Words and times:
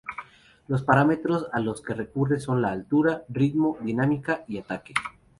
Los 0.67 0.81
parámetros 0.81 1.45
a 1.53 1.59
los 1.59 1.83
que 1.83 1.93
recurre 1.93 2.39
son 2.39 2.59
la 2.59 2.71
altura, 2.71 3.21
ritmo, 3.29 3.77
dinámica 3.83 4.43
y 4.47 4.57
ataque. 4.57 4.95